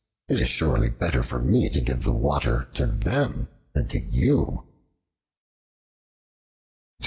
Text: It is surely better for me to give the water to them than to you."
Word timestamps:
It 0.27 0.41
is 0.41 0.47
surely 0.47 0.89
better 0.89 1.21
for 1.21 1.37
me 1.37 1.69
to 1.69 1.79
give 1.79 2.01
the 2.03 2.11
water 2.11 2.67
to 2.73 2.87
them 2.87 3.49
than 3.73 3.87
to 3.89 3.99
you." 3.99 4.65